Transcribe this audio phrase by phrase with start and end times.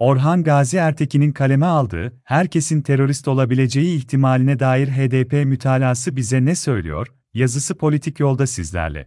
[0.00, 7.14] Orhan Gazi Ertekin'in kaleme aldığı, herkesin terörist olabileceği ihtimaline dair HDP mütalası bize ne söylüyor?
[7.34, 9.06] Yazısı politik yolda sizlerle.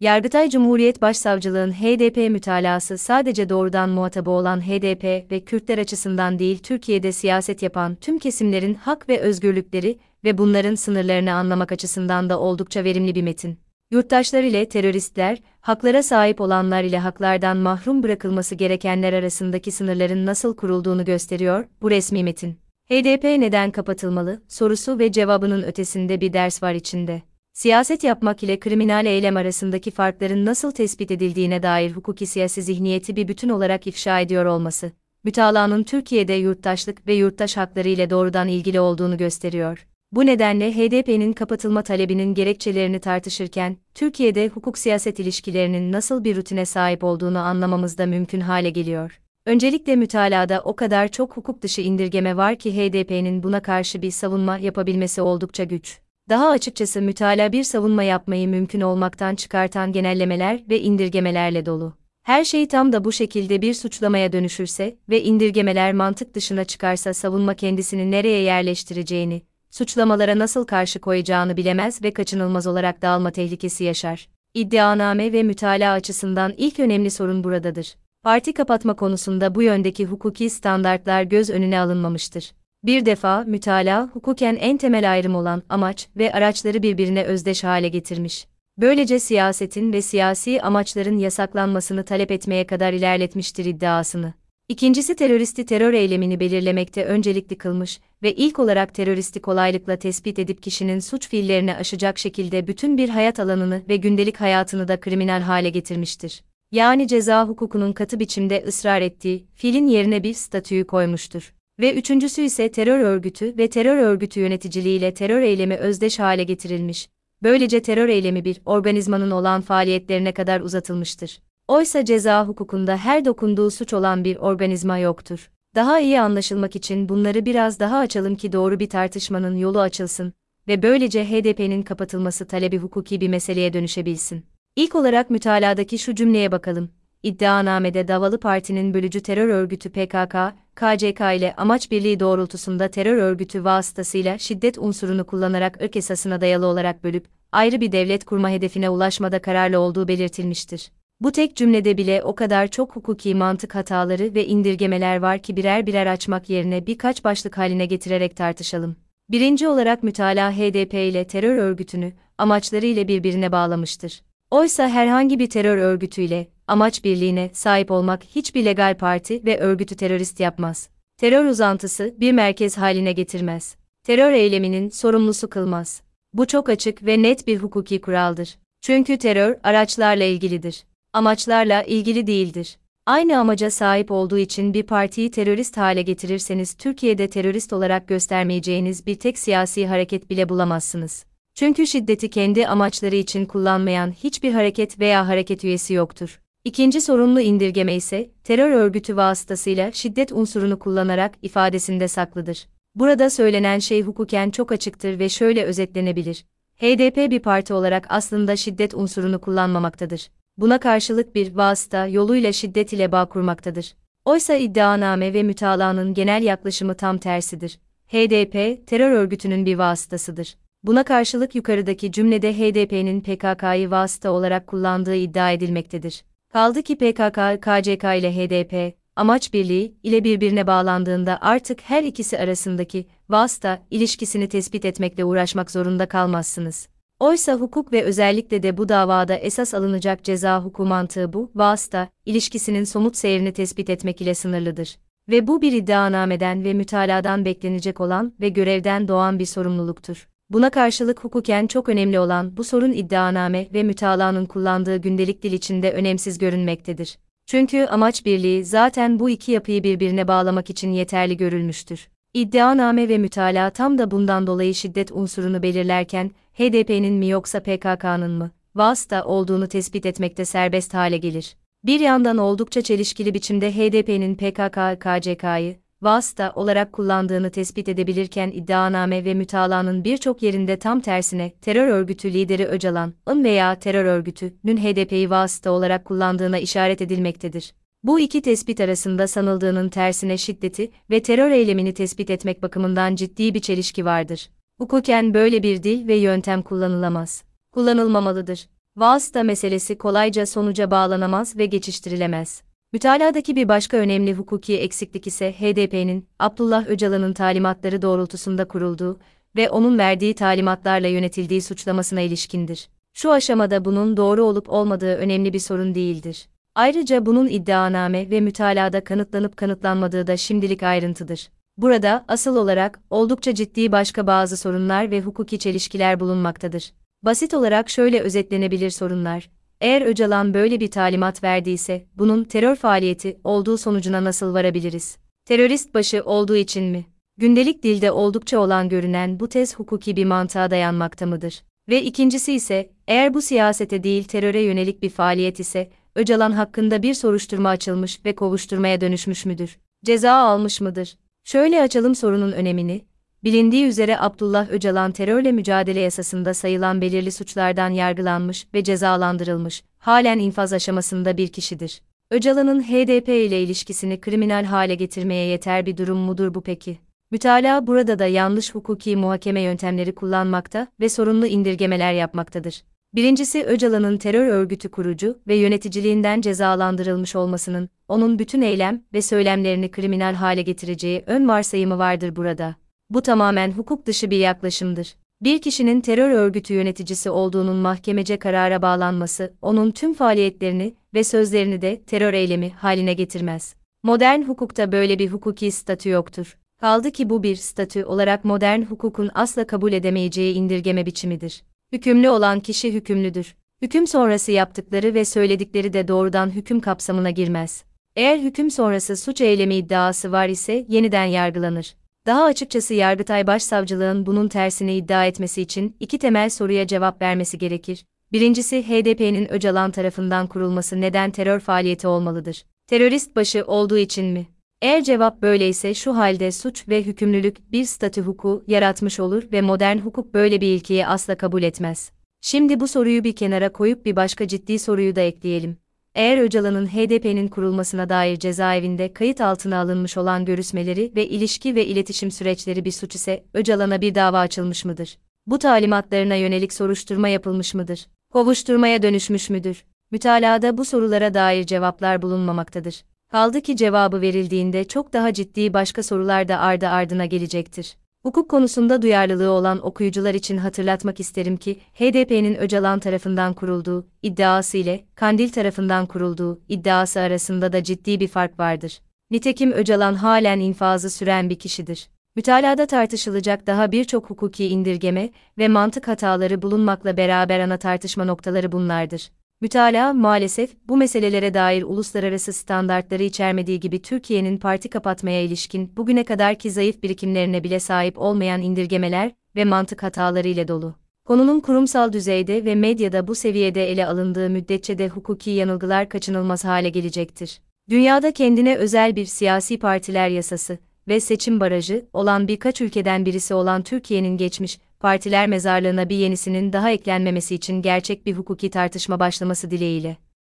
[0.00, 7.12] Yargıtay Cumhuriyet Başsavcılığın HDP mütalası sadece doğrudan muhatabı olan HDP ve Kürtler açısından değil Türkiye'de
[7.12, 13.14] siyaset yapan tüm kesimlerin hak ve özgürlükleri ve bunların sınırlarını anlamak açısından da oldukça verimli
[13.14, 13.61] bir metin.
[13.92, 21.04] Yurttaşlar ile teröristler, haklara sahip olanlar ile haklardan mahrum bırakılması gerekenler arasındaki sınırların nasıl kurulduğunu
[21.04, 22.58] gösteriyor bu resmi metin.
[22.90, 29.06] HDP neden kapatılmalı sorusu ve cevabının ötesinde bir ders var içinde siyaset yapmak ile kriminal
[29.06, 34.44] eylem arasındaki farkların nasıl tespit edildiğine dair hukuki siyasi zihniyeti bir bütün olarak ifşa ediyor
[34.44, 34.92] olması,
[35.24, 39.86] mütalanın Türkiye'de yurttaşlık ve yurttaş hakları ile doğrudan ilgili olduğunu gösteriyor.
[40.12, 47.38] Bu nedenle HDP'nin kapatılma talebinin gerekçelerini tartışırken, Türkiye'de hukuk-siyaset ilişkilerinin nasıl bir rutine sahip olduğunu
[47.38, 49.20] anlamamız da mümkün hale geliyor.
[49.46, 54.58] Öncelikle mütalada o kadar çok hukuk dışı indirgeme var ki HDP'nin buna karşı bir savunma
[54.58, 55.98] yapabilmesi oldukça güç.
[56.28, 61.94] Daha açıkçası mütala bir savunma yapmayı mümkün olmaktan çıkartan genellemeler ve indirgemelerle dolu.
[62.22, 67.54] Her şey tam da bu şekilde bir suçlamaya dönüşürse ve indirgemeler mantık dışına çıkarsa savunma
[67.54, 74.28] kendisini nereye yerleştireceğini, suçlamalara nasıl karşı koyacağını bilemez ve kaçınılmaz olarak dağılma tehlikesi yaşar.
[74.54, 77.94] İddianame ve mütalaa açısından ilk önemli sorun buradadır.
[78.22, 82.52] Parti kapatma konusunda bu yöndeki hukuki standartlar göz önüne alınmamıştır.
[82.84, 88.46] Bir defa mütalaa hukuken en temel ayrım olan amaç ve araçları birbirine özdeş hale getirmiş.
[88.78, 94.34] Böylece siyasetin ve siyasi amaçların yasaklanmasını talep etmeye kadar ilerletmiştir iddiasını.
[94.68, 100.98] İkincisi teröristi terör eylemini belirlemekte öncelikli kılmış ve ilk olarak teröristi kolaylıkla tespit edip kişinin
[100.98, 106.42] suç fiillerini aşacak şekilde bütün bir hayat alanını ve gündelik hayatını da kriminal hale getirmiştir.
[106.72, 111.54] Yani ceza hukukunun katı biçimde ısrar ettiği, fiilin yerine bir statüyü koymuştur.
[111.80, 117.08] Ve üçüncüsü ise terör örgütü ve terör örgütü yöneticiliğiyle terör eylemi özdeş hale getirilmiş.
[117.42, 121.40] Böylece terör eylemi bir organizmanın olan faaliyetlerine kadar uzatılmıştır.
[121.68, 125.50] Oysa ceza hukukunda her dokunduğu suç olan bir organizma yoktur.
[125.74, 130.32] Daha iyi anlaşılmak için bunları biraz daha açalım ki doğru bir tartışmanın yolu açılsın
[130.68, 134.46] ve böylece HDP'nin kapatılması talebi hukuki bir meseleye dönüşebilsin.
[134.76, 136.90] İlk olarak mütaladaki şu cümleye bakalım.
[137.22, 140.36] İddianamede Davalı Parti'nin bölücü terör örgütü PKK,
[140.74, 147.04] KCK ile amaç birliği doğrultusunda terör örgütü vasıtasıyla şiddet unsurunu kullanarak ırk esasına dayalı olarak
[147.04, 150.90] bölüp, ayrı bir devlet kurma hedefine ulaşmada kararlı olduğu belirtilmiştir.
[151.22, 155.86] Bu tek cümlede bile o kadar çok hukuki mantık hataları ve indirgemeler var ki birer
[155.86, 158.96] birer açmak yerine birkaç başlık haline getirerek tartışalım.
[159.30, 164.22] Birinci olarak mütalaa HDP ile terör örgütünü, amaçları ile birbirine bağlamıştır.
[164.50, 170.40] Oysa herhangi bir terör örgütüyle, amaç birliğine sahip olmak hiçbir legal parti ve örgütü terörist
[170.40, 170.88] yapmaz.
[171.16, 173.76] Terör uzantısı bir merkez haline getirmez.
[174.06, 176.02] Terör eyleminin sorumlusu kılmaz.
[176.32, 178.58] Bu çok açık ve net bir hukuki kuraldır.
[178.80, 180.84] Çünkü terör araçlarla ilgilidir.
[181.14, 182.78] Amaçlarla ilgili değildir.
[183.06, 189.14] Aynı amaca sahip olduğu için bir partiyi terörist hale getirirseniz Türkiye'de terörist olarak göstermeyeceğiniz bir
[189.14, 191.24] tek siyasi hareket bile bulamazsınız.
[191.54, 196.40] Çünkü şiddeti kendi amaçları için kullanmayan hiçbir hareket veya hareket üyesi yoktur.
[196.64, 202.68] İkinci sorumlu indirgeme ise, terör örgütü vasıtasıyla şiddet unsurunu kullanarak ifadesinde saklıdır.
[202.94, 206.44] Burada söylenen şey hukuken çok açıktır ve şöyle özetlenebilir.
[206.76, 210.28] HDP bir parti olarak aslında şiddet unsurunu kullanmamaktadır.
[210.56, 213.94] Buna karşılık bir vasıta yoluyla şiddet ile bağ kurmaktadır.
[214.24, 217.78] Oysa iddianame ve mütalanın genel yaklaşımı tam tersidir.
[218.06, 220.56] HDP, terör örgütünün bir vasıtasıdır.
[220.82, 226.24] Buna karşılık yukarıdaki cümlede HDP'nin PKK'yı vasıta olarak kullandığı iddia edilmektedir.
[226.52, 233.06] Kaldı ki PKK, KCK ile HDP, amaç birliği ile birbirine bağlandığında artık her ikisi arasındaki
[233.28, 236.91] vasıta ilişkisini tespit etmekle uğraşmak zorunda kalmazsınız.
[237.22, 242.84] Oysa hukuk ve özellikle de bu davada esas alınacak ceza hukuku mantığı bu vasıta ilişkisinin
[242.84, 244.96] somut seyrini tespit etmek ile sınırlıdır.
[245.30, 250.28] Ve bu bir iddianameden ve mütaladan beklenecek olan ve görevden doğan bir sorumluluktur.
[250.50, 255.92] Buna karşılık hukuken çok önemli olan bu sorun iddianame ve mütalanın kullandığı gündelik dil içinde
[255.92, 257.18] önemsiz görünmektedir.
[257.46, 262.08] Çünkü amaç birliği zaten bu iki yapıyı birbirine bağlamak için yeterli görülmüştür.
[262.34, 268.50] İddianame ve mütalaa tam da bundan dolayı şiddet unsurunu belirlerken, HDP'nin mi yoksa PKK'nın mı,
[268.74, 271.56] vasıta olduğunu tespit etmekte serbest hale gelir.
[271.84, 279.34] Bir yandan oldukça çelişkili biçimde HDP'nin PKK, KCK'yı, vasıta olarak kullandığını tespit edebilirken iddianame ve
[279.34, 286.04] mütalanın birçok yerinde tam tersine terör örgütü lideri Öcalan'ın veya terör örgütünün HDP'yi vasıta olarak
[286.04, 287.72] kullandığına işaret edilmektedir.
[288.04, 293.60] Bu iki tespit arasında sanıldığının tersine şiddeti ve terör eylemini tespit etmek bakımından ciddi bir
[293.60, 294.50] çelişki vardır.
[294.78, 297.44] Hukuken böyle bir dil ve yöntem kullanılamaz.
[297.72, 298.68] Kullanılmamalıdır.
[298.96, 302.62] Vasıta meselesi kolayca sonuca bağlanamaz ve geçiştirilemez.
[302.92, 309.18] Mütaladaki bir başka önemli hukuki eksiklik ise HDP'nin, Abdullah Öcalan'ın talimatları doğrultusunda kurulduğu
[309.56, 312.88] ve onun verdiği talimatlarla yönetildiği suçlamasına ilişkindir.
[313.14, 316.48] Şu aşamada bunun doğru olup olmadığı önemli bir sorun değildir.
[316.74, 321.50] Ayrıca bunun iddianame ve mütalada kanıtlanıp kanıtlanmadığı da şimdilik ayrıntıdır.
[321.76, 326.92] Burada, asıl olarak, oldukça ciddi başka bazı sorunlar ve hukuki çelişkiler bulunmaktadır.
[327.22, 329.50] Basit olarak şöyle özetlenebilir sorunlar.
[329.80, 335.16] Eğer Öcalan böyle bir talimat verdiyse, bunun terör faaliyeti olduğu sonucuna nasıl varabiliriz?
[335.44, 337.04] Terörist başı olduğu için mi?
[337.36, 341.62] Gündelik dilde oldukça olan görünen bu tez hukuki bir mantığa dayanmakta mıdır?
[341.88, 347.14] Ve ikincisi ise, eğer bu siyasete değil teröre yönelik bir faaliyet ise, Öcalan hakkında bir
[347.14, 349.78] soruşturma açılmış ve kovuşturmaya dönüşmüş müdür?
[350.04, 351.16] Ceza almış mıdır?
[351.44, 353.04] Şöyle açalım sorunun önemini,
[353.44, 360.72] Bilindiği üzere Abdullah Öcalan terörle mücadele yasasında sayılan belirli suçlardan yargılanmış ve cezalandırılmış, halen infaz
[360.72, 362.02] aşamasında bir kişidir.
[362.30, 366.98] Öcalan'ın HDP ile ilişkisini kriminal hale getirmeye yeter bir durum mudur bu peki?
[367.30, 372.82] Mütalaa burada da yanlış hukuki muhakeme yöntemleri kullanmakta ve sorunlu indirgemeler yapmaktadır.
[373.14, 380.34] Birincisi Öcalan'ın terör örgütü kurucu ve yöneticiliğinden cezalandırılmış olmasının, onun bütün eylem ve söylemlerini kriminal
[380.34, 382.74] hale getireceği ön varsayımı vardır burada.
[383.10, 385.14] Bu tamamen hukuk dışı bir yaklaşımdır.
[385.42, 392.02] Bir kişinin terör örgütü yöneticisi olduğunun mahkemece karara bağlanması, onun tüm faaliyetlerini ve sözlerini de
[392.02, 393.74] terör eylemi haline getirmez.
[394.02, 396.58] Modern hukukta böyle bir hukuki statü yoktur.
[396.80, 401.62] Kaldı ki bu bir statü olarak modern hukukun asla kabul edemeyeceği indirgeme biçimidir.
[401.92, 403.54] Hükümlü olan kişi hükümlüdür.
[403.82, 407.84] Hüküm sonrası yaptıkları ve söyledikleri de doğrudan hüküm kapsamına girmez.
[408.16, 411.94] Eğer hüküm sonrası suç eylemi iddiası var ise yeniden yargılanır.
[412.26, 418.04] Daha açıkçası Yargıtay Başsavcılığın bunun tersini iddia etmesi için iki temel soruya cevap vermesi gerekir.
[418.32, 422.64] Birincisi HDP'nin Öcalan tarafından kurulması neden terör faaliyeti olmalıdır?
[422.86, 424.46] Terörist başı olduğu için mi?
[424.82, 429.98] Eğer cevap böyleyse şu halde suç ve hükümlülük bir statü hukuku yaratmış olur ve modern
[429.98, 432.12] hukuk böyle bir ilkeyi asla kabul etmez.
[432.40, 435.76] Şimdi bu soruyu bir kenara koyup bir başka ciddi soruyu da ekleyelim
[436.14, 442.30] eğer Öcalan'ın HDP'nin kurulmasına dair cezaevinde kayıt altına alınmış olan görüşmeleri ve ilişki ve iletişim
[442.30, 445.18] süreçleri bir suç ise Öcalan'a bir dava açılmış mıdır?
[445.46, 448.06] Bu talimatlarına yönelik soruşturma yapılmış mıdır?
[448.32, 449.84] Kovuşturmaya dönüşmüş müdür?
[450.10, 453.04] Mütalada bu sorulara dair cevaplar bulunmamaktadır.
[453.32, 457.96] Kaldı ki cevabı verildiğinde çok daha ciddi başka sorular da ardı ardına gelecektir.
[458.22, 465.04] Hukuk konusunda duyarlılığı olan okuyucular için hatırlatmak isterim ki, HDP'nin Öcalan tarafından kurulduğu iddiası ile
[465.14, 469.00] Kandil tarafından kurulduğu iddiası arasında da ciddi bir fark vardır.
[469.30, 472.08] Nitekim Öcalan halen infazı süren bir kişidir.
[472.36, 479.30] Mütalada tartışılacak daha birçok hukuki indirgeme ve mantık hataları bulunmakla beraber ana tartışma noktaları bunlardır.
[479.62, 486.70] Mütalaa maalesef bu meselelere dair uluslararası standartları içermediği gibi Türkiye'nin parti kapatmaya ilişkin bugüne kadarki
[486.70, 490.94] zayıf birikimlerine bile sahip olmayan indirgemeler ve mantık hataları ile dolu.
[491.24, 496.88] Konunun kurumsal düzeyde ve medyada bu seviyede ele alındığı müddetçe de hukuki yanılgılar kaçınılmaz hale
[496.88, 497.60] gelecektir.
[497.90, 500.78] Dünyada kendine özel bir siyasi partiler yasası
[501.08, 506.90] ve seçim barajı olan birkaç ülkeden birisi olan Türkiye'nin geçmiş partiler mezarlığına bir yenisinin daha
[506.90, 510.16] eklenmemesi için gerçek bir hukuki tartışma başlaması dileğiyle.